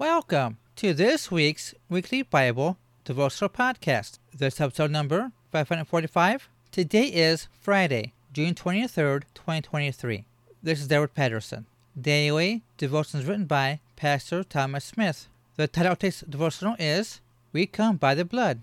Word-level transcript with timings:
Welcome 0.00 0.56
to 0.76 0.94
this 0.94 1.30
week's 1.30 1.74
weekly 1.90 2.22
Bible 2.22 2.78
devotional 3.04 3.50
podcast. 3.50 4.18
This 4.34 4.58
episode 4.58 4.90
number 4.90 5.30
545. 5.52 6.48
Today 6.72 7.04
is 7.08 7.48
Friday, 7.60 8.14
June 8.32 8.54
23rd, 8.54 9.24
2023. 9.34 10.24
This 10.62 10.80
is 10.80 10.90
Edward 10.90 11.12
Patterson. 11.12 11.66
Daily 12.00 12.62
devotions 12.78 13.26
written 13.26 13.44
by 13.44 13.80
Pastor 13.96 14.42
Thomas 14.42 14.86
Smith. 14.86 15.28
The 15.56 15.68
title 15.68 15.92
of 15.92 15.98
today's 15.98 16.24
devotional 16.26 16.76
is 16.78 17.20
We 17.52 17.66
Come 17.66 17.98
by 17.98 18.14
the 18.14 18.24
Blood. 18.24 18.62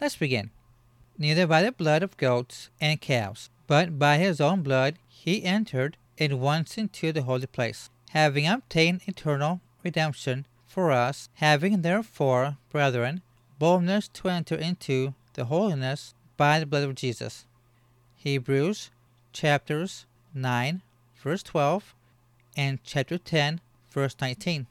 Let's 0.00 0.16
begin. 0.16 0.48
Neither 1.18 1.46
by 1.46 1.60
the 1.60 1.72
blood 1.72 2.02
of 2.02 2.16
goats 2.16 2.70
and 2.80 3.02
calves, 3.02 3.50
but 3.66 3.98
by 3.98 4.16
his 4.16 4.40
own 4.40 4.62
blood 4.62 4.94
he 5.08 5.44
entered 5.44 5.98
in 6.16 6.40
once 6.40 6.78
into 6.78 7.12
the 7.12 7.24
holy 7.24 7.48
place, 7.48 7.90
having 8.12 8.46
obtained 8.46 9.02
eternal 9.06 9.60
redemption 9.82 10.46
for 10.74 10.90
us, 10.90 11.28
having 11.34 11.82
therefore, 11.82 12.56
brethren, 12.72 13.22
boldness 13.60 14.08
to 14.08 14.28
enter 14.28 14.56
into 14.56 15.14
the 15.34 15.44
holiness 15.44 16.14
by 16.36 16.58
the 16.58 16.66
blood 16.66 16.82
of 16.82 16.96
Jesus. 16.96 17.46
Hebrews 18.16 18.90
chapters 19.32 20.04
9, 20.34 20.82
verse 21.22 21.44
12, 21.44 21.94
and 22.56 22.80
chapter 22.82 23.18
10, 23.18 23.60
verse 23.88 24.16
19. 24.20 24.66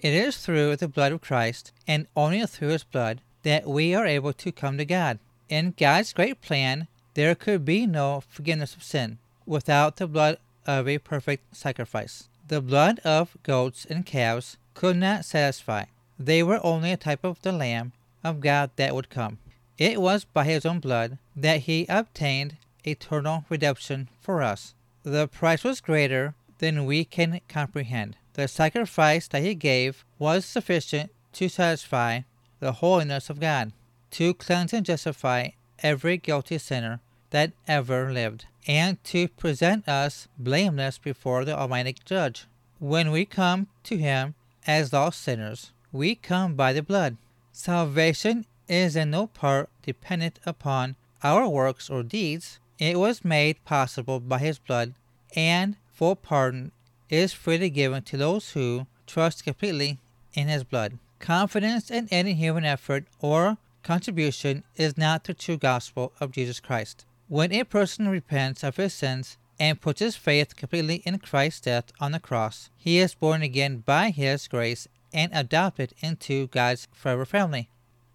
It 0.00 0.12
is 0.12 0.38
through 0.38 0.74
the 0.74 0.88
blood 0.88 1.12
of 1.12 1.20
Christ, 1.20 1.70
and 1.86 2.08
only 2.16 2.44
through 2.44 2.70
his 2.70 2.82
blood, 2.82 3.20
that 3.44 3.68
we 3.68 3.94
are 3.94 4.06
able 4.06 4.32
to 4.32 4.50
come 4.50 4.76
to 4.78 4.84
God. 4.84 5.20
In 5.48 5.72
God's 5.78 6.12
great 6.12 6.40
plan, 6.40 6.88
there 7.14 7.36
could 7.36 7.64
be 7.64 7.86
no 7.86 8.24
forgiveness 8.28 8.74
of 8.74 8.82
sin 8.82 9.18
without 9.46 9.98
the 9.98 10.08
blood 10.08 10.38
of 10.66 10.88
a 10.88 10.98
perfect 10.98 11.56
sacrifice. 11.56 12.28
The 12.48 12.60
blood 12.60 12.98
of 13.04 13.36
goats 13.44 13.86
and 13.88 14.04
calves 14.04 14.56
could 14.78 14.96
not 14.96 15.24
satisfy. 15.24 15.86
They 16.20 16.40
were 16.40 16.60
only 16.62 16.92
a 16.92 16.96
type 16.96 17.24
of 17.24 17.42
the 17.42 17.50
Lamb 17.50 17.90
of 18.22 18.38
God 18.38 18.70
that 18.76 18.94
would 18.94 19.10
come. 19.10 19.38
It 19.76 20.00
was 20.00 20.24
by 20.24 20.44
his 20.44 20.64
own 20.64 20.78
blood 20.78 21.18
that 21.34 21.62
he 21.62 21.84
obtained 21.88 22.58
eternal 22.84 23.44
redemption 23.48 24.08
for 24.20 24.40
us. 24.40 24.74
The 25.02 25.26
price 25.26 25.64
was 25.64 25.80
greater 25.80 26.34
than 26.58 26.86
we 26.86 27.04
can 27.04 27.40
comprehend. 27.48 28.18
The 28.34 28.46
sacrifice 28.46 29.26
that 29.26 29.42
he 29.42 29.56
gave 29.56 30.04
was 30.16 30.44
sufficient 30.44 31.10
to 31.32 31.48
satisfy 31.48 32.20
the 32.60 32.74
holiness 32.74 33.28
of 33.28 33.40
God, 33.40 33.72
to 34.12 34.32
cleanse 34.32 34.72
and 34.72 34.86
justify 34.86 35.48
every 35.80 36.18
guilty 36.18 36.58
sinner 36.58 37.00
that 37.30 37.50
ever 37.66 38.12
lived, 38.12 38.46
and 38.68 39.02
to 39.06 39.26
present 39.26 39.88
us 39.88 40.28
blameless 40.38 40.98
before 40.98 41.44
the 41.44 41.58
Almighty 41.58 41.96
Judge. 42.04 42.46
When 42.78 43.10
we 43.10 43.24
come 43.24 43.66
to 43.82 43.96
him 43.96 44.36
as 44.68 44.92
lost 44.92 45.22
sinners, 45.22 45.72
we 45.90 46.14
come 46.14 46.54
by 46.54 46.74
the 46.74 46.82
blood. 46.82 47.16
Salvation 47.50 48.44
is 48.68 48.94
in 48.94 49.10
no 49.10 49.26
part 49.26 49.70
dependent 49.82 50.38
upon 50.44 50.94
our 51.24 51.48
works 51.48 51.88
or 51.88 52.02
deeds. 52.02 52.60
It 52.78 52.98
was 52.98 53.24
made 53.24 53.64
possible 53.64 54.20
by 54.20 54.38
his 54.40 54.58
blood, 54.58 54.92
and 55.34 55.76
full 55.94 56.14
pardon 56.14 56.70
is 57.08 57.32
freely 57.32 57.70
given 57.70 58.02
to 58.04 58.18
those 58.18 58.50
who 58.50 58.86
trust 59.06 59.42
completely 59.42 59.98
in 60.34 60.48
his 60.48 60.64
blood. 60.64 60.98
Confidence 61.18 61.90
in 61.90 62.06
any 62.10 62.34
human 62.34 62.64
effort 62.64 63.06
or 63.20 63.56
contribution 63.82 64.64
is 64.76 64.98
not 64.98 65.24
the 65.24 65.32
true 65.32 65.56
gospel 65.56 66.12
of 66.20 66.32
Jesus 66.32 66.60
Christ. 66.60 67.06
When 67.26 67.52
a 67.52 67.64
person 67.64 68.06
repents 68.08 68.62
of 68.62 68.76
his 68.76 68.92
sins 68.92 69.38
and 69.58 69.80
puts 69.80 70.00
his 70.00 70.16
faith 70.16 70.56
completely 70.56 70.96
in 71.04 71.18
Christ's 71.18 71.62
death 71.62 71.92
on 72.00 72.12
the 72.12 72.20
cross, 72.20 72.70
he 72.76 72.98
is 72.98 73.14
born 73.14 73.42
again 73.42 73.78
by 73.78 74.10
his 74.10 74.48
grace 74.48 74.88
and 75.12 75.30
adopted 75.34 75.94
into 76.00 76.48
God's 76.48 76.86
forever 76.92 77.24
family. 77.24 77.68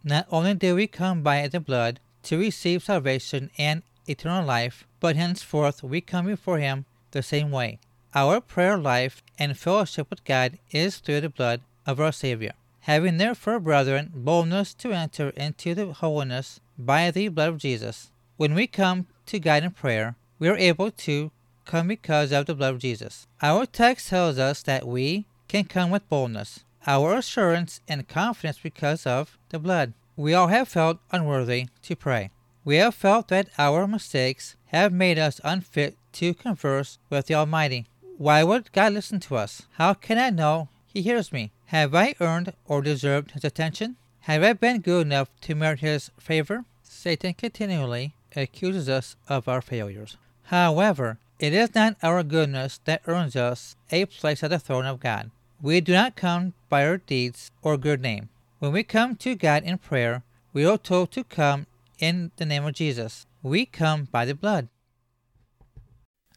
Not 0.04 0.28
only 0.32 0.54
do 0.54 0.76
we 0.76 0.88
come 0.88 1.22
by 1.22 1.48
the 1.48 1.60
blood 1.60 2.00
to 2.24 2.38
receive 2.38 2.84
salvation 2.84 3.50
and 3.58 3.84
eternal 4.08 4.46
life, 4.46 4.86
but 5.00 5.16
henceforth 5.16 5.84
we 5.84 6.02
come 6.02 6.26
before 6.26 6.60
him 6.60 6.86
the 7.12 7.24
same 7.24 7.52
way. 7.52 7.80
Our 8.16 8.42
prayer 8.42 8.78
life 8.78 9.24
and 9.40 9.58
fellowship 9.58 10.10
with 10.10 10.24
God 10.24 10.60
is 10.72 10.98
through 10.98 11.22
the 11.22 11.30
blood 11.30 11.62
of 11.86 12.00
our 12.00 12.12
Savior. 12.12 12.54
Having 12.82 13.18
therefore, 13.18 13.60
brethren, 13.60 14.12
boldness 14.14 14.74
to 14.76 14.92
enter 14.92 15.30
into 15.30 15.74
the 15.74 15.94
holiness 15.94 16.60
by 16.78 17.12
the 17.12 17.30
blood 17.30 17.50
of 17.50 17.58
Jesus, 17.58 18.12
when 18.38 18.54
we 18.54 18.68
come 18.68 19.08
to 19.28 19.40
God 19.40 19.64
in 19.64 19.72
prayer, 19.72 20.16
we 20.44 20.50
are 20.50 20.58
able 20.58 20.92
to 20.92 21.32
come 21.64 21.88
because 21.88 22.34
of 22.34 22.48
the 22.48 22.54
blood 22.54 22.74
of 22.74 22.82
Jesus. 22.82 23.28
Our 23.42 23.66
text 23.66 24.10
tells 24.10 24.38
us 24.38 24.62
that 24.64 24.86
we 24.86 25.24
can 25.48 25.64
come 25.64 25.90
with 25.90 26.10
boldness, 26.10 26.66
our 26.86 27.16
assurance 27.16 27.80
and 27.88 28.10
confidence 28.10 28.60
because 28.62 29.08
of 29.08 29.38
the 29.52 29.60
blood. 29.60 29.94
We 30.18 30.34
all 30.34 30.48
have 30.48 30.68
felt 30.68 31.00
unworthy 31.14 31.68
to 31.84 31.96
pray. 31.96 32.30
We 32.66 32.76
have 32.76 32.94
felt 32.94 33.30
that 33.30 33.52
our 33.58 33.88
mistakes 33.88 34.58
have 34.66 34.92
made 34.92 35.18
us 35.18 35.40
unfit 35.46 35.96
to 36.20 36.34
converse 36.34 37.00
with 37.10 37.28
the 37.28 37.36
Almighty. 37.36 37.86
Why 38.18 38.44
would 38.44 38.74
God 38.74 38.92
listen 38.92 39.22
to 39.22 39.38
us? 39.38 39.62
How 39.76 39.94
can 39.94 40.18
I 40.18 40.30
know 40.30 40.68
He 40.88 41.04
hears 41.04 41.32
me? 41.32 41.52
Have 41.68 41.96
I 41.96 42.16
earned 42.20 42.52
or 42.68 42.82
deserved 42.82 43.32
His 43.32 43.46
attention? 43.46 43.96
Have 44.24 44.44
I 44.44 44.52
been 44.52 44.82
good 44.82 45.08
enough 45.08 45.30
to 45.44 45.56
merit 45.56 45.80
His 45.80 46.12
favor? 46.20 46.66
Satan 46.84 47.34
continually 47.34 48.14
accuses 48.36 48.90
us 48.90 49.16
of 49.30 49.48
our 49.48 49.62
failures. 49.62 50.18
However, 50.44 51.18
it 51.40 51.54
is 51.54 51.74
not 51.74 51.98
our 52.04 52.24
goodness 52.24 52.80
that 52.86 53.02
earns 53.08 53.36
us 53.36 53.76
a 53.92 54.06
place 54.06 54.44
at 54.44 54.50
the 54.50 54.60
throne 54.60 54.86
of 54.86 55.00
God. 55.00 55.32
We 55.62 55.82
do 55.82 55.94
not 55.94 56.16
come 56.16 56.54
by 56.70 56.86
our 56.86 56.98
deeds 56.98 57.52
or 57.62 57.78
good 57.78 58.02
name. 58.02 58.30
When 58.60 58.72
we 58.72 58.84
come 58.84 59.16
to 59.18 59.36
God 59.36 59.64
in 59.64 59.78
prayer, 59.78 60.24
we 60.54 60.66
are 60.66 60.78
told 60.78 61.12
to 61.12 61.24
come 61.24 61.68
in 62.00 62.32
the 62.38 62.46
name 62.46 62.66
of 62.66 62.74
Jesus. 62.76 63.26
We 63.42 63.66
come 63.66 64.08
by 64.12 64.26
the 64.26 64.36
blood. 64.36 64.68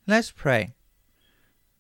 Let's 0.07 0.31
pray. 0.31 0.73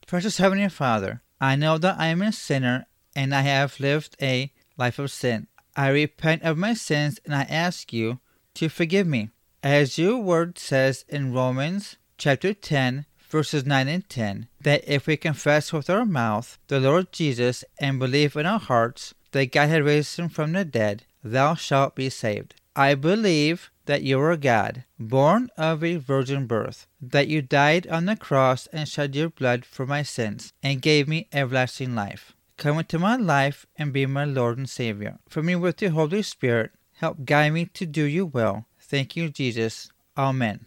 Precious 0.06 0.38
Heavenly 0.38 0.70
Father, 0.70 1.20
I 1.38 1.54
know 1.54 1.76
that 1.76 1.98
I 1.98 2.06
am 2.06 2.22
a 2.22 2.32
sinner 2.32 2.86
and 3.14 3.34
I 3.34 3.42
have 3.42 3.78
lived 3.78 4.16
a 4.22 4.52
life 4.78 4.98
of 4.98 5.10
sin. 5.10 5.46
I 5.76 5.88
repent 5.88 6.44
of 6.44 6.56
my 6.56 6.72
sins 6.72 7.20
and 7.26 7.34
I 7.34 7.42
ask 7.42 7.92
you 7.92 8.20
to 8.54 8.70
forgive 8.70 9.06
me. 9.06 9.28
As 9.62 9.98
your 9.98 10.16
word 10.16 10.58
says 10.58 11.04
in 11.10 11.34
Romans 11.34 11.96
chapter 12.16 12.54
10, 12.54 13.04
verses 13.28 13.66
9 13.66 13.88
and 13.88 14.08
10, 14.08 14.48
that 14.60 14.84
if 14.86 15.06
we 15.06 15.16
confess 15.16 15.72
with 15.72 15.90
our 15.90 16.04
mouth 16.04 16.58
the 16.68 16.80
Lord 16.80 17.12
Jesus 17.12 17.64
and 17.78 17.98
believe 17.98 18.36
in 18.36 18.46
our 18.46 18.58
hearts 18.58 19.14
that 19.32 19.52
God 19.52 19.68
had 19.68 19.84
raised 19.84 20.18
him 20.18 20.28
from 20.28 20.52
the 20.52 20.64
dead, 20.64 21.04
thou 21.22 21.54
shalt 21.54 21.94
be 21.94 22.08
saved. 22.08 22.54
I 22.74 22.94
believe 22.94 23.70
that 23.86 24.02
you 24.02 24.20
are 24.20 24.36
God, 24.36 24.84
born 24.98 25.48
of 25.56 25.82
a 25.82 25.96
virgin 25.96 26.46
birth, 26.46 26.86
that 27.00 27.28
you 27.28 27.40
died 27.40 27.86
on 27.86 28.06
the 28.06 28.16
cross 28.16 28.66
and 28.68 28.88
shed 28.88 29.14
your 29.14 29.30
blood 29.30 29.64
for 29.64 29.86
my 29.86 30.02
sins, 30.02 30.52
and 30.62 30.82
gave 30.82 31.08
me 31.08 31.28
everlasting 31.32 31.94
life. 31.94 32.32
Come 32.56 32.78
into 32.78 32.98
my 32.98 33.16
life 33.16 33.66
and 33.76 33.92
be 33.92 34.06
my 34.06 34.24
Lord 34.24 34.58
and 34.58 34.68
Savior. 34.68 35.18
For 35.28 35.42
me 35.42 35.56
with 35.56 35.76
the 35.78 35.88
Holy 35.88 36.22
Spirit, 36.22 36.72
help 36.94 37.24
guide 37.24 37.52
me 37.52 37.66
to 37.74 37.86
do 37.86 38.04
your 38.04 38.26
will. 38.26 38.66
Thank 38.80 39.16
you, 39.16 39.28
Jesus. 39.28 39.90
Amen. 40.16 40.66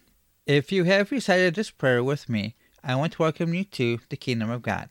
If 0.50 0.72
you 0.72 0.82
have 0.82 1.12
recited 1.12 1.54
this 1.54 1.70
prayer 1.70 2.02
with 2.02 2.28
me, 2.28 2.56
I 2.82 2.96
want 2.96 3.12
to 3.12 3.22
welcome 3.22 3.54
you 3.54 3.62
to 3.66 4.00
the 4.08 4.16
kingdom 4.16 4.50
of 4.50 4.62
God. 4.62 4.88